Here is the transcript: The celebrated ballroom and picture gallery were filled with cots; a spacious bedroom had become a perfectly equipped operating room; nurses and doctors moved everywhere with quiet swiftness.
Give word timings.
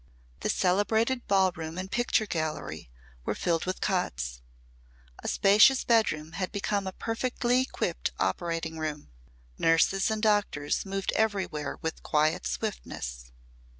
The 0.39 0.49
celebrated 0.49 1.27
ballroom 1.27 1.77
and 1.77 1.91
picture 1.91 2.25
gallery 2.25 2.89
were 3.23 3.35
filled 3.35 3.65
with 3.67 3.81
cots; 3.81 4.41
a 5.21 5.27
spacious 5.27 5.83
bedroom 5.83 6.31
had 6.31 6.51
become 6.51 6.87
a 6.87 6.91
perfectly 6.93 7.61
equipped 7.61 8.09
operating 8.17 8.79
room; 8.79 9.11
nurses 9.59 10.09
and 10.09 10.19
doctors 10.19 10.87
moved 10.87 11.11
everywhere 11.13 11.77
with 11.83 12.01
quiet 12.01 12.47
swiftness. 12.47 13.31